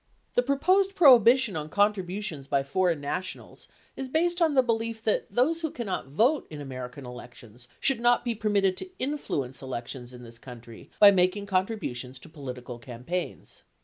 The 0.33 0.41
proposed 0.41 0.95
prohibition 0.95 1.55
on 1.55 1.69
contributions 1.69 2.47
by 2.47 2.63
foreign 2.63 3.01
nationals 3.01 3.67
is 3.95 4.09
based 4.09 4.41
on 4.41 4.55
the 4.55 4.63
belief 4.63 5.03
that 5.03 5.31
those 5.31 5.61
who 5.61 5.69
cannot 5.69 6.07
vote 6.07 6.47
in 6.49 6.59
American 6.59 7.05
elections 7.05 7.67
should 7.79 7.99
not 7.99 8.25
be 8.25 8.33
permitted 8.33 8.75
to 8.77 8.89
influence 8.97 9.61
elections 9.61 10.11
in 10.11 10.23
this 10.23 10.39
country 10.39 10.89
by 10.99 11.11
mak 11.11 11.35
ing 11.35 11.45
contributions 11.45 12.17
to 12.17 12.29
political 12.29 12.79
campaigns. 12.79 13.61